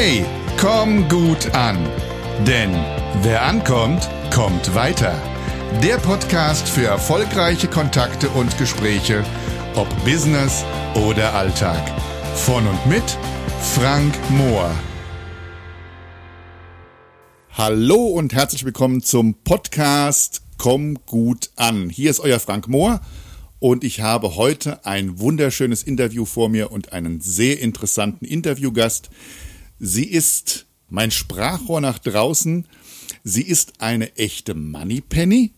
[0.00, 0.24] Hey,
[0.60, 1.76] komm gut an.
[2.46, 2.70] Denn
[3.22, 5.20] wer ankommt, kommt weiter.
[5.82, 9.24] Der Podcast für erfolgreiche Kontakte und Gespräche,
[9.74, 11.82] ob Business oder Alltag.
[12.36, 13.02] Von und mit
[13.74, 14.70] Frank Mohr.
[17.54, 21.90] Hallo und herzlich willkommen zum Podcast Komm gut an.
[21.90, 23.00] Hier ist euer Frank Mohr
[23.58, 29.10] und ich habe heute ein wunderschönes Interview vor mir und einen sehr interessanten Interviewgast.
[29.78, 32.66] Sie ist mein Sprachrohr nach draußen.
[33.22, 35.52] Sie ist eine echte Moneypenny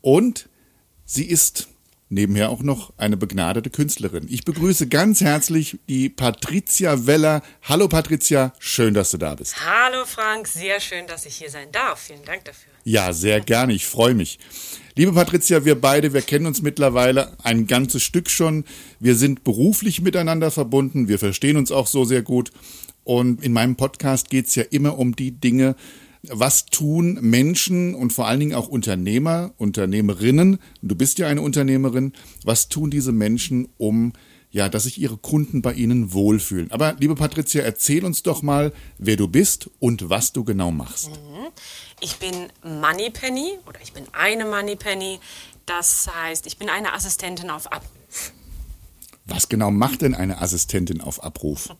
[0.00, 0.48] und
[1.04, 1.68] sie ist
[2.10, 4.26] nebenher auch noch eine begnadete Künstlerin.
[4.28, 7.42] Ich begrüße ganz herzlich die Patricia Weller.
[7.62, 9.56] Hallo Patricia, schön, dass du da bist.
[9.64, 12.00] Hallo Frank, sehr schön, dass ich hier sein darf.
[12.00, 12.72] Vielen Dank dafür.
[12.84, 14.38] Ja, sehr gerne, ich freue mich.
[14.94, 18.64] Liebe Patricia, wir beide, wir kennen uns mittlerweile ein ganzes Stück schon.
[19.00, 22.52] Wir sind beruflich miteinander verbunden, wir verstehen uns auch so sehr gut.
[23.04, 25.76] Und in meinem Podcast geht es ja immer um die Dinge,
[26.28, 32.12] was tun Menschen und vor allen Dingen auch Unternehmer, Unternehmerinnen, du bist ja eine Unternehmerin,
[32.44, 34.12] was tun diese Menschen, um
[34.50, 36.70] ja, dass sich ihre Kunden bei ihnen wohlfühlen.
[36.70, 41.10] Aber liebe Patricia, erzähl uns doch mal, wer du bist und was du genau machst.
[41.10, 41.48] Mhm.
[42.00, 45.18] Ich bin Moneypenny oder ich bin eine Moneypenny.
[45.66, 47.90] Das heißt, ich bin eine Assistentin auf Abruf.
[49.26, 51.74] Was genau macht denn eine Assistentin auf Abruf?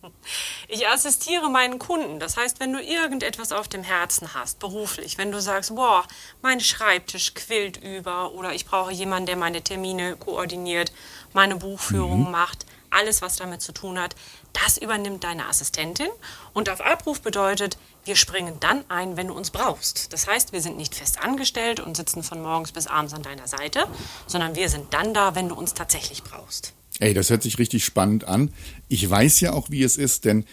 [0.67, 2.19] Ich assistiere meinen Kunden.
[2.19, 6.05] Das heißt, wenn du irgendetwas auf dem Herzen hast, beruflich, wenn du sagst, boah,
[6.41, 10.91] mein Schreibtisch quillt über oder ich brauche jemanden, der meine Termine koordiniert,
[11.35, 12.31] meine Buchführung mhm.
[12.31, 14.17] macht, alles, was damit zu tun hat,
[14.55, 16.09] das übernimmt deine Assistentin.
[16.55, 20.13] Und auf Abruf bedeutet, wir springen dann ein, wenn du uns brauchst.
[20.13, 23.49] Das heißt, wir sind nicht fest angestellt und sitzen von morgens bis abends an deiner
[23.49, 23.87] Seite,
[24.27, 26.73] sondern wir sind dann da, wenn du uns tatsächlich brauchst.
[27.01, 28.51] Ey, das hört sich richtig spannend an.
[28.89, 30.45] Ich weiß ja auch, wie es ist, denn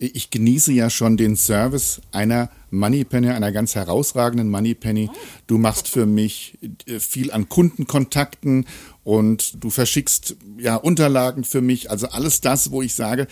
[0.00, 5.10] ich genieße ja schon den Service einer Moneypenny, einer ganz herausragenden Moneypenny.
[5.46, 8.66] Du machst für mich äh, viel an Kundenkontakten
[9.04, 11.90] und du verschickst ja Unterlagen für mich.
[11.90, 13.26] Also alles das, wo ich sage,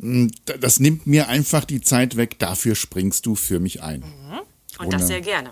[0.00, 2.40] hm, das nimmt mir einfach die Zeit weg.
[2.40, 4.00] Dafür springst du für mich ein.
[4.00, 4.40] Mhm.
[4.78, 5.50] Und Ohne, das sehr gerne.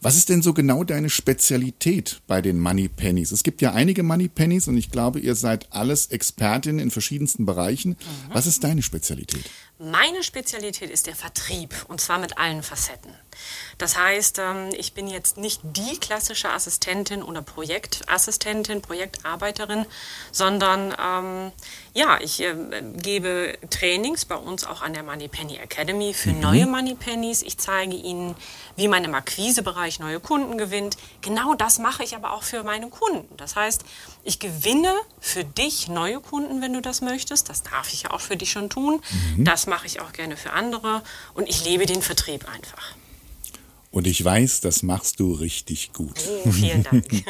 [0.00, 3.32] Was ist denn so genau deine Spezialität bei den Money Pennies?
[3.32, 7.46] Es gibt ja einige Money Pennies und ich glaube, ihr seid alles Expertinnen in verschiedensten
[7.46, 7.90] Bereichen.
[7.90, 8.32] Mhm.
[8.32, 9.50] Was ist deine Spezialität?
[9.80, 13.14] Meine Spezialität ist der Vertrieb und zwar mit allen Facetten.
[13.78, 19.86] Das heißt, ähm, ich bin jetzt nicht die klassische Assistentin oder Projektassistentin, Projektarbeiterin,
[20.32, 21.52] sondern ähm,
[21.94, 22.56] ja, ich äh,
[22.96, 26.40] gebe Trainings bei uns auch an der Moneypenny Academy für mhm.
[26.40, 27.42] neue Moneypennies.
[27.42, 28.34] Ich zeige ihnen,
[28.74, 30.96] wie man im Akquisebereich neue Kunden gewinnt.
[31.20, 33.36] Genau das mache ich aber auch für meine Kunden.
[33.36, 33.84] Das heißt,
[34.24, 37.48] ich gewinne für dich neue Kunden, wenn du das möchtest.
[37.48, 39.00] Das darf ich ja auch für dich schon tun.
[39.36, 39.44] Mhm.
[39.44, 41.02] Das mache ich auch gerne für andere.
[41.34, 42.94] Und ich lebe den Vertrieb einfach.
[43.90, 46.20] Und ich weiß, das machst du richtig gut.
[46.44, 47.06] Oh, vielen Dank.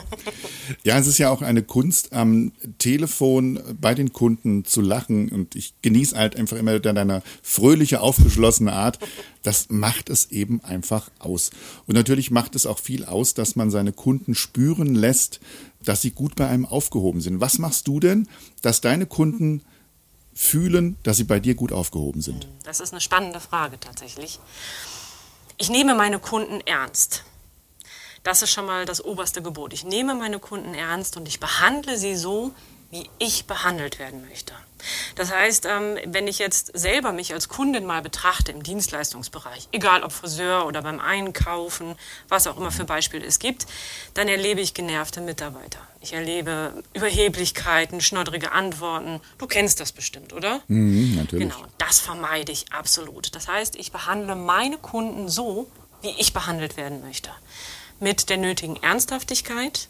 [0.85, 5.29] ja, es ist ja auch eine Kunst, am Telefon bei den Kunden zu lachen.
[5.29, 8.99] Und ich genieße halt einfach immer deine fröhliche, aufgeschlossene Art.
[9.45, 11.53] Das macht es eben einfach aus.
[11.87, 15.39] Und natürlich macht es auch viel aus, dass man seine Kunden spüren lässt,
[15.85, 17.41] dass sie gut bei einem aufgehoben sind.
[17.41, 18.27] Was machst du denn,
[18.63, 19.63] dass deine Kunden
[20.39, 22.47] fühlen, dass sie bei dir gut aufgehoben sind?
[22.63, 24.39] Das ist eine spannende Frage tatsächlich.
[25.57, 27.25] Ich nehme meine Kunden ernst.
[28.23, 29.73] Das ist schon mal das oberste Gebot.
[29.73, 32.53] Ich nehme meine Kunden ernst und ich behandle sie so,
[32.91, 34.55] wie ich behandelt werden möchte.
[35.17, 40.03] Das heißt, ähm, wenn ich jetzt selber mich als Kundin mal betrachte im Dienstleistungsbereich, egal
[40.03, 41.97] ob Friseur oder beim Einkaufen,
[42.29, 43.67] was auch immer für Beispiele es gibt,
[44.15, 45.81] dann erlebe ich genervte Mitarbeiter.
[46.01, 49.21] Ich erlebe Überheblichkeiten, schnoddrige Antworten.
[49.37, 50.63] Du kennst das bestimmt, oder?
[50.69, 51.49] Mhm, natürlich.
[51.49, 53.35] Genau, das vermeide ich absolut.
[53.35, 55.69] Das heißt, ich behandle meine Kunden so,
[56.03, 57.31] wie ich behandelt werden möchte.
[58.01, 59.89] Mit der nötigen Ernsthaftigkeit,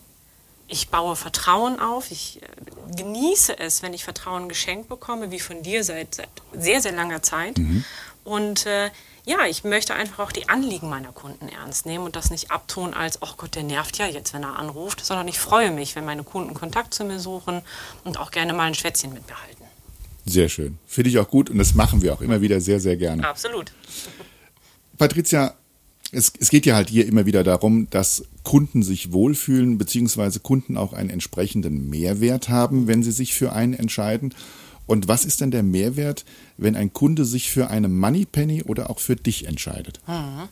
[0.68, 2.10] ich baue Vertrauen auf.
[2.10, 6.80] Ich äh, genieße es, wenn ich Vertrauen geschenkt bekomme, wie von dir seit, seit sehr,
[6.80, 7.58] sehr langer Zeit.
[7.58, 7.84] Mhm.
[8.24, 8.90] Und äh,
[9.24, 12.94] ja, ich möchte einfach auch die Anliegen meiner Kunden ernst nehmen und das nicht abtun
[12.94, 16.04] als, oh Gott, der nervt ja jetzt, wenn er anruft, sondern ich freue mich, wenn
[16.04, 17.62] meine Kunden Kontakt zu mir suchen
[18.04, 19.64] und auch gerne mal ein Schwätzchen mit mir halten.
[20.24, 20.78] Sehr schön.
[20.86, 23.26] Finde ich auch gut und das machen wir auch immer wieder sehr, sehr gerne.
[23.26, 23.72] Absolut.
[24.98, 25.54] Patricia,
[26.12, 30.76] es, es geht ja halt hier immer wieder darum, dass Kunden sich wohlfühlen, beziehungsweise Kunden
[30.76, 34.34] auch einen entsprechenden Mehrwert haben, wenn sie sich für einen entscheiden.
[34.86, 36.24] Und was ist denn der Mehrwert,
[36.56, 40.00] wenn ein Kunde sich für eine Moneypenny oder auch für dich entscheidet?
[40.06, 40.48] Mhm.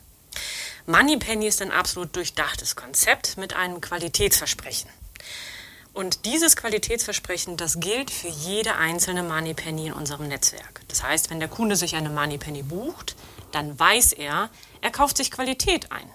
[0.85, 4.89] Moneypenny ist ein absolut durchdachtes Konzept mit einem Qualitätsversprechen.
[5.93, 10.81] Und dieses Qualitätsversprechen, das gilt für jede einzelne Moneypenny in unserem Netzwerk.
[10.87, 13.15] Das heißt, wenn der Kunde sich eine Moneypenny bucht,
[13.51, 14.49] dann weiß er,
[14.81, 16.09] er kauft sich Qualität ein.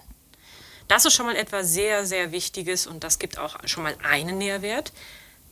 [0.87, 4.37] Das ist schon mal etwas sehr, sehr Wichtiges und das gibt auch schon mal einen
[4.37, 4.91] Nährwert.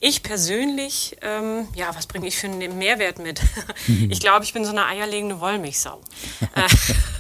[0.03, 3.39] Ich persönlich, ähm, ja, was bringe ich für einen Mehrwert mit?
[4.09, 6.01] Ich glaube, ich bin so eine eierlegende Wollmilchsau.
[6.55, 6.67] Äh,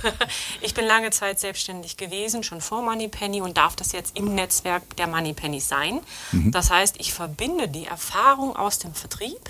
[0.61, 4.95] ich bin lange Zeit selbstständig gewesen, schon vor Moneypenny und darf das jetzt im Netzwerk
[4.97, 6.01] der Moneypennys sein.
[6.31, 6.51] Mhm.
[6.51, 9.49] Das heißt, ich verbinde die Erfahrung aus dem Vertrieb,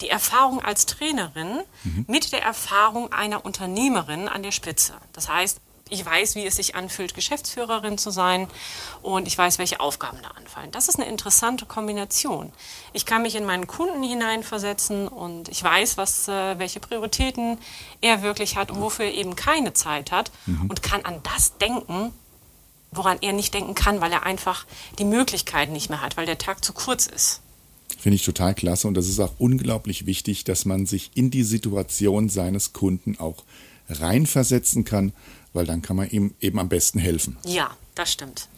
[0.00, 2.04] die Erfahrung als Trainerin mhm.
[2.08, 4.94] mit der Erfahrung einer Unternehmerin an der Spitze.
[5.12, 5.60] Das heißt,
[5.90, 8.48] ich weiß, wie es sich anfühlt, Geschäftsführerin zu sein
[9.02, 10.70] und ich weiß, welche Aufgaben da anfallen.
[10.70, 12.52] Das ist eine interessante Kombination.
[12.92, 17.58] Ich kann mich in meinen Kunden hineinversetzen und ich weiß, was, äh, welche Prioritäten
[18.00, 20.70] er wirklich hat und wofür er eben keine Zeit hat mhm.
[20.70, 22.12] und kann an das denken,
[22.92, 24.66] woran er nicht denken kann, weil er einfach
[24.98, 27.40] die Möglichkeit nicht mehr hat, weil der Tag zu kurz ist.
[28.00, 31.42] Finde ich total klasse und das ist auch unglaublich wichtig, dass man sich in die
[31.44, 33.44] Situation seines Kunden auch
[33.88, 35.12] reinversetzen kann
[35.52, 37.36] weil dann kann man ihm eben am besten helfen.
[37.46, 38.48] Ja, das stimmt.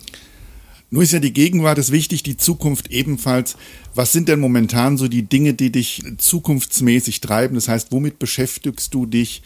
[0.91, 3.56] Nur ist ja die Gegenwart ist wichtig, die Zukunft ebenfalls.
[3.94, 7.55] Was sind denn momentan so die Dinge, die dich zukunftsmäßig treiben?
[7.55, 9.43] Das heißt, womit beschäftigst du dich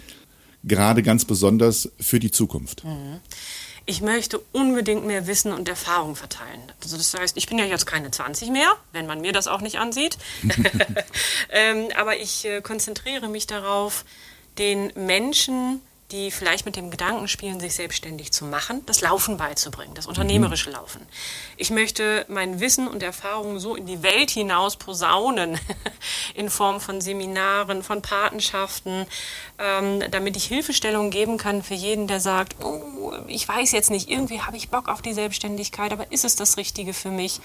[0.65, 2.83] gerade ganz besonders für die Zukunft?
[2.85, 3.21] Mhm.
[3.89, 6.61] Ich möchte unbedingt mehr Wissen und Erfahrung verteilen.
[6.83, 9.61] Also das heißt, ich bin ja jetzt keine 20 mehr, wenn man mir das auch
[9.61, 10.19] nicht ansieht.
[11.51, 14.05] ähm, aber ich äh, konzentriere mich darauf,
[14.59, 15.81] den Menschen
[16.13, 20.71] die vielleicht mit dem Gedanken spielen, sich selbstständig zu machen, das Laufen beizubringen, das unternehmerische
[20.71, 21.01] Laufen.
[21.57, 25.59] Ich möchte mein Wissen und Erfahrungen so in die Welt hinaus posaunen,
[26.35, 29.07] in Form von Seminaren, von Patenschaften,
[29.59, 34.09] ähm, damit ich Hilfestellung geben kann für jeden, der sagt, oh, ich weiß jetzt nicht,
[34.09, 37.41] irgendwie habe ich Bock auf die Selbstständigkeit, aber ist es das Richtige für mich?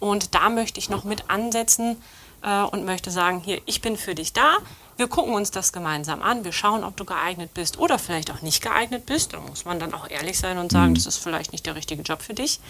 [0.00, 1.96] Und da möchte ich noch mit ansetzen
[2.42, 4.58] äh, und möchte sagen, hier, ich bin für dich da
[5.02, 8.40] wir gucken uns das gemeinsam an, wir schauen, ob du geeignet bist oder vielleicht auch
[8.40, 9.32] nicht geeignet bist.
[9.32, 10.94] Da muss man dann auch ehrlich sein und sagen, mhm.
[10.94, 12.60] das ist vielleicht nicht der richtige Job für dich.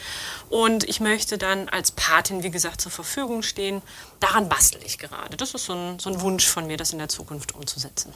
[0.49, 3.83] Und ich möchte dann als Patin, wie gesagt, zur Verfügung stehen.
[4.19, 5.37] Daran bastel ich gerade.
[5.37, 8.15] Das ist so ein, so ein Wunsch von mir, das in der Zukunft umzusetzen.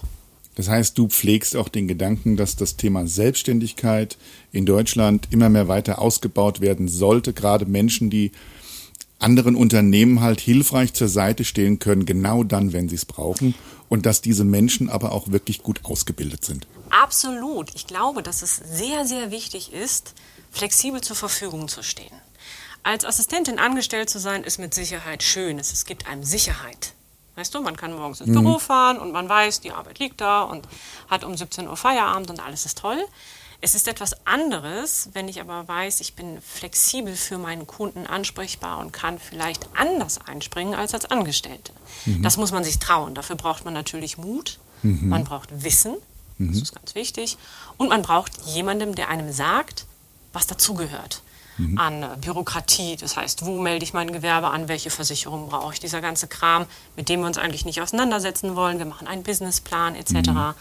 [0.55, 4.17] Das heißt, du pflegst auch den Gedanken, dass das Thema Selbstständigkeit
[4.51, 7.35] in Deutschland immer mehr weiter ausgebaut werden sollte.
[7.35, 8.33] Gerade Menschen, die
[9.19, 13.55] anderen Unternehmen halt hilfreich zur Seite stehen können, genau dann, wenn sie es brauchen
[13.89, 16.67] und dass diese Menschen aber auch wirklich gut ausgebildet sind.
[16.91, 17.75] Absolut.
[17.75, 20.15] Ich glaube, dass es sehr, sehr wichtig ist,
[20.51, 22.13] flexibel zur Verfügung zu stehen.
[22.83, 25.59] Als Assistentin angestellt zu sein, ist mit Sicherheit schön.
[25.59, 26.95] Es, gibt einem Sicherheit.
[27.35, 28.43] Weißt du, man kann morgens ins mhm.
[28.43, 30.67] Büro fahren und man weiß, die Arbeit liegt da und
[31.09, 33.05] hat um 17 Uhr Feierabend und alles ist toll.
[33.61, 38.79] Es ist etwas anderes, wenn ich aber weiß, ich bin flexibel für meinen Kunden ansprechbar
[38.79, 41.73] und kann vielleicht anders einspringen als als Angestellte.
[42.05, 42.23] Mhm.
[42.23, 43.14] Das muss man sich trauen.
[43.14, 45.08] Dafür braucht man natürlich Mut, mhm.
[45.08, 45.97] man braucht Wissen,
[46.38, 46.53] mhm.
[46.53, 47.38] das ist ganz wichtig,
[47.76, 49.87] und man braucht jemandem, der einem sagt,
[50.32, 51.23] was dazugehört
[51.58, 51.79] mhm.
[51.79, 52.97] an äh, Bürokratie.
[52.97, 56.67] Das heißt, wo melde ich mein Gewerbe an, welche Versicherung brauche ich, dieser ganze Kram,
[56.97, 58.79] mit dem wir uns eigentlich nicht auseinandersetzen wollen.
[58.79, 60.31] Wir machen einen Businessplan etc.
[60.31, 60.55] Mhm.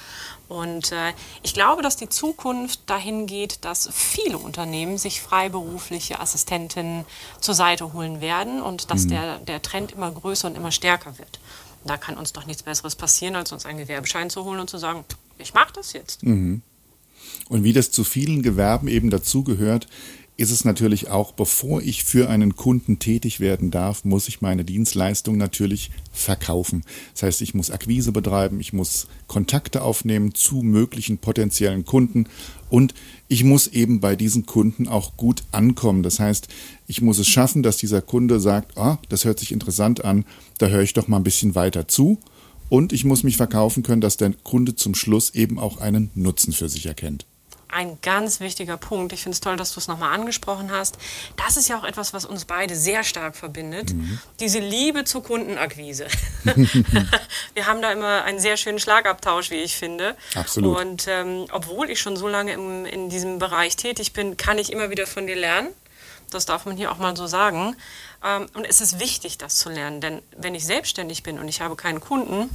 [0.48, 7.06] Und äh, ich glaube, dass die Zukunft dahin geht, dass viele Unternehmen sich freiberufliche Assistentinnen
[7.40, 9.10] zur Seite holen werden und dass mhm.
[9.10, 11.40] der, der Trend immer größer und immer stärker wird.
[11.84, 14.70] Und da kann uns doch nichts Besseres passieren, als uns einen Gewerbeschein zu holen und
[14.70, 15.04] zu sagen,
[15.38, 16.24] ich mache das jetzt.
[16.24, 16.62] Mhm.
[17.50, 19.88] Und wie das zu vielen Gewerben eben dazugehört,
[20.38, 24.66] ist es natürlich auch, bevor ich für einen Kunden tätig werden darf, muss ich meine
[24.66, 26.84] Dienstleistung natürlich verkaufen.
[27.14, 32.28] Das heißt, ich muss Akquise betreiben, ich muss Kontakte aufnehmen zu möglichen potenziellen Kunden
[32.70, 32.94] und
[33.30, 36.04] ich muss eben bei diesen Kunden auch gut ankommen.
[36.04, 36.50] Das heißt,
[36.86, 40.26] ich muss es schaffen, dass dieser Kunde sagt, ah, das hört sich interessant an,
[40.58, 42.20] da höre ich doch mal ein bisschen weiter zu.
[42.68, 46.52] Und ich muss mich verkaufen können, dass der Kunde zum Schluss eben auch einen Nutzen
[46.52, 47.26] für sich erkennt
[47.76, 49.12] ein ganz wichtiger Punkt.
[49.12, 50.98] Ich finde es toll, dass du es nochmal angesprochen hast.
[51.36, 53.94] Das ist ja auch etwas, was uns beide sehr stark verbindet.
[53.94, 54.18] Mhm.
[54.40, 56.08] Diese Liebe zur Kundenakquise.
[57.54, 60.16] Wir haben da immer einen sehr schönen Schlagabtausch, wie ich finde.
[60.36, 60.80] Absolut.
[60.80, 64.72] Und ähm, obwohl ich schon so lange im, in diesem Bereich tätig bin, kann ich
[64.72, 65.68] immer wieder von dir lernen.
[66.32, 67.76] Das darf man hier auch mal so sagen.
[68.24, 70.00] Ähm, und es ist wichtig, das zu lernen.
[70.00, 72.50] Denn wenn ich selbstständig bin und ich habe keinen Kunden,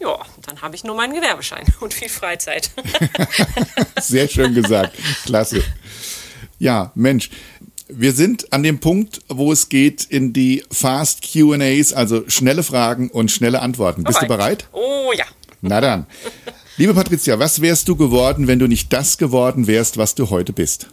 [0.00, 2.70] ja, dann habe ich nur meinen Gewerbeschein und viel Freizeit.
[4.00, 4.96] Sehr schön gesagt.
[5.24, 5.62] Klasse.
[6.58, 7.30] Ja, Mensch.
[7.88, 13.10] Wir sind an dem Punkt, wo es geht in die Fast QAs, also schnelle Fragen
[13.10, 14.04] und schnelle Antworten.
[14.04, 14.30] Bist bereit.
[14.30, 14.68] du bereit?
[14.72, 15.24] Oh ja.
[15.60, 16.06] Na dann.
[16.76, 20.52] Liebe Patricia, was wärst du geworden, wenn du nicht das geworden wärst, was du heute
[20.52, 20.88] bist?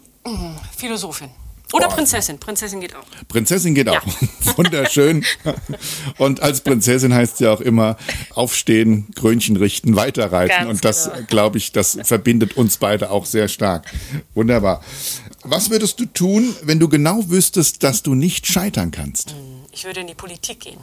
[0.77, 1.29] Philosophin.
[1.73, 2.37] Oder Prinzessin.
[2.37, 3.05] Prinzessin geht auch.
[3.27, 4.05] Prinzessin geht auch.
[4.05, 4.57] Ja.
[4.57, 5.25] Wunderschön.
[6.17, 7.97] Und als Prinzessin heißt ja auch immer
[8.31, 10.55] aufstehen, Krönchen richten, weiterreiten.
[10.55, 11.25] Ganz Und das, genau.
[11.27, 13.85] glaube ich, das verbindet uns beide auch sehr stark.
[14.33, 14.83] Wunderbar.
[15.43, 19.35] Was würdest du tun, wenn du genau wüsstest, dass du nicht scheitern kannst?
[19.71, 20.79] Ich würde in die Politik gehen.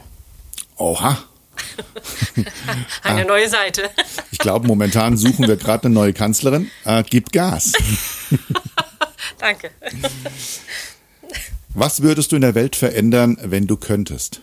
[0.76, 1.18] Oha.
[3.02, 3.90] Eine neue Seite.
[4.30, 6.70] Ich glaube, momentan suchen wir gerade eine neue Kanzlerin.
[6.84, 7.72] Äh, gib Gas.
[9.38, 9.70] Danke.
[11.74, 14.40] Was würdest du in der Welt verändern, wenn du könntest?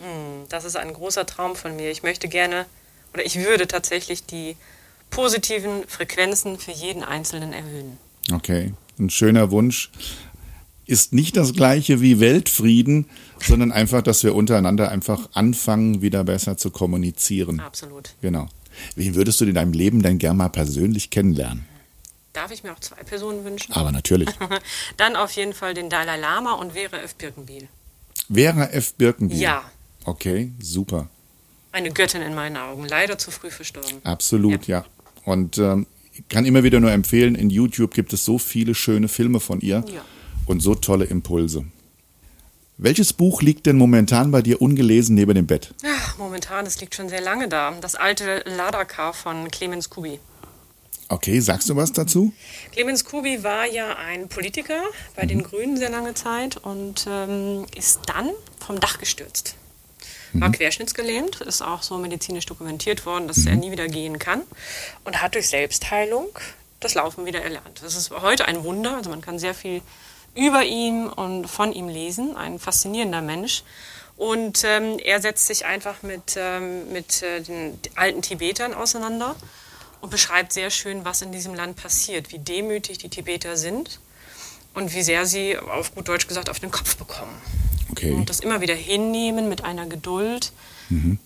[0.50, 1.92] Das ist ein großer Traum von mir.
[1.92, 2.66] Ich möchte gerne,
[3.14, 4.56] oder ich würde tatsächlich die
[5.10, 7.98] positiven Frequenzen für jeden Einzelnen erhöhen.
[8.32, 9.92] Okay, ein schöner Wunsch.
[10.88, 16.58] Ist nicht das gleiche wie Weltfrieden, sondern einfach, dass wir untereinander einfach anfangen, wieder besser
[16.58, 17.60] zu kommunizieren.
[17.60, 18.14] Absolut.
[18.22, 18.48] Genau.
[18.96, 21.66] Wen würdest du in deinem Leben denn gern mal persönlich kennenlernen?
[22.36, 23.74] Darf ich mir auch zwei Personen wünschen?
[23.74, 24.30] Aber natürlich.
[24.98, 27.16] Dann auf jeden Fall den Dalai Lama und Vera F.
[27.16, 27.68] Birkenbiel.
[28.32, 28.94] Vera F.
[28.96, 29.40] Birkenbiel.
[29.40, 29.64] Ja,
[30.04, 31.08] Okay, super.
[31.72, 32.88] eine Göttin in meinen Augen.
[32.88, 34.00] Leider zu früh verstorben.
[34.04, 34.86] Absolut, ja.
[35.24, 39.08] Und ähm, ich kann immer wieder nur empfehlen, in YouTube gibt es so viele schöne
[39.08, 40.02] Filme von ihr Ja.
[40.46, 41.66] und so tolle Impulse.
[42.78, 45.74] Welches Buch liegt denn momentan bei dir ungelesen neben dem Bett?
[45.86, 47.72] Ach, momentan, es liegt schon sehr lange da.
[47.82, 50.20] Das alte Ladakar von Clemens Kubi.
[51.08, 52.34] Okay, sagst du was dazu?
[52.72, 54.82] Clemens Kubi war ja ein Politiker
[55.16, 59.56] bei den Grünen sehr lange Zeit und ähm, ist dann vom Dach gestürzt.
[60.34, 64.42] War querschnittsgelähmt, ist auch so medizinisch dokumentiert worden, dass er nie wieder gehen kann
[65.06, 66.28] und hat durch Selbstheilung
[66.82, 67.82] das Laufen wieder erlernt.
[67.82, 69.82] Das ist heute ein Wunder, also man kann sehr viel
[70.36, 73.64] über ihn und von ihm lesen, ein faszinierender Mensch.
[74.18, 79.36] Und ähm, er setzt sich einfach mit, ähm, mit äh, den alten Tibetern auseinander
[80.02, 84.00] und beschreibt sehr schön, was in diesem Land passiert, wie demütig die Tibeter sind
[84.74, 87.36] und wie sehr sie, auf gut Deutsch gesagt, auf den Kopf bekommen.
[87.92, 88.12] Okay.
[88.12, 90.52] Und das immer wieder hinnehmen mit einer Geduld,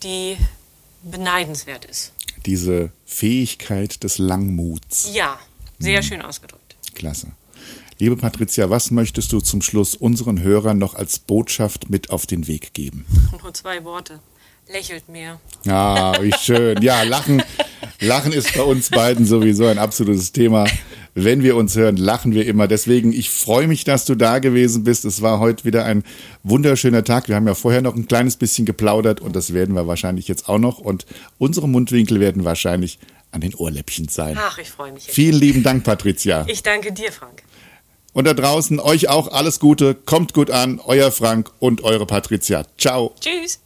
[0.04, 0.38] die
[1.04, 2.14] beneidenswert ist.
[2.46, 5.10] Diese Fähigkeit des Langmuts.
[5.14, 5.40] Ja,
[5.80, 6.76] sehr schön ausgedrückt.
[6.96, 7.28] Klasse.
[7.98, 12.48] Liebe Patricia, was möchtest du zum Schluss unseren Hörern noch als Botschaft mit auf den
[12.48, 13.06] Weg geben?
[13.42, 14.20] Nur zwei Worte.
[14.72, 15.40] Lächelt mehr.
[15.68, 16.80] Ah, wie schön.
[16.82, 17.42] Ja, Lachen,
[18.00, 20.66] Lachen ist bei uns beiden sowieso ein absolutes Thema.
[21.16, 22.68] Wenn wir uns hören, lachen wir immer.
[22.68, 25.06] Deswegen, ich freue mich, dass du da gewesen bist.
[25.06, 26.04] Es war heute wieder ein
[26.44, 27.28] wunderschöner Tag.
[27.28, 30.48] Wir haben ja vorher noch ein kleines bisschen geplaudert und das werden wir wahrscheinlich jetzt
[30.48, 30.78] auch noch.
[30.78, 31.08] Und
[31.40, 33.00] unsere Mundwinkel werden wahrscheinlich
[33.32, 34.38] an den Ohrläppchen sein.
[34.40, 35.08] Ach, ich freue mich.
[35.08, 35.16] Jetzt.
[35.16, 36.46] Vielen lieben Dank, Patricia.
[36.48, 37.44] Ich danke dir, Frank.
[38.14, 39.96] Und da draußen euch auch alles Gute.
[39.96, 40.80] Kommt gut an.
[40.84, 42.66] Euer Frank und eure Patricia.
[42.78, 43.16] Ciao.
[43.20, 43.60] Tschüss.